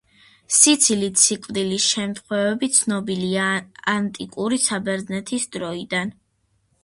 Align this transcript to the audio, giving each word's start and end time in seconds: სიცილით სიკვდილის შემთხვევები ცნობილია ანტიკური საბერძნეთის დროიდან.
სიცილით 0.59 1.19
სიკვდილის 1.23 1.89
შემთხვევები 1.97 2.69
ცნობილია 2.77 3.45
ანტიკური 3.93 4.59
საბერძნეთის 4.69 5.47
დროიდან. 5.57 6.13